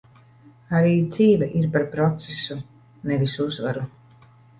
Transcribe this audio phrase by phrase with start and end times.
[0.77, 2.57] Arī dzīve ir par procesu,
[3.11, 3.85] nevis uzvaru.